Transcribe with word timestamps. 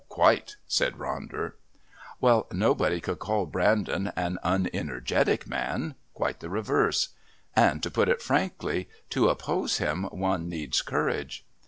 "Quite," 0.09 0.55
said 0.67 0.95
Ronder. 0.95 1.51
"Well, 2.19 2.47
nobody 2.51 2.99
could 2.99 3.19
call 3.19 3.45
Brandon 3.45 4.11
an 4.15 4.39
unenergetic 4.43 5.45
man 5.45 5.93
quite 6.15 6.39
the 6.39 6.49
reverse. 6.49 7.09
And, 7.55 7.83
to 7.83 7.91
put 7.91 8.09
it 8.09 8.19
frankly, 8.19 8.89
to 9.11 9.29
oppose 9.29 9.77
him 9.77 10.05
one 10.05 10.49
needs 10.49 10.81
courage. 10.81 11.45